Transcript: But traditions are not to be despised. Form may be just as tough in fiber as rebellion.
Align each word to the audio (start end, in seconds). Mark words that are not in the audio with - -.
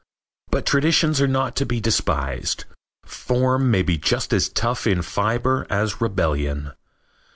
But 0.49 0.65
traditions 0.65 1.21
are 1.21 1.27
not 1.27 1.55
to 1.57 1.63
be 1.63 1.79
despised. 1.79 2.65
Form 3.05 3.69
may 3.69 3.83
be 3.83 3.99
just 3.99 4.33
as 4.33 4.49
tough 4.49 4.87
in 4.87 5.03
fiber 5.03 5.67
as 5.69 6.01
rebellion. 6.01 6.71